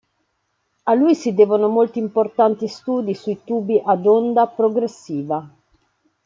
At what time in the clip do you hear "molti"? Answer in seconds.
1.67-1.99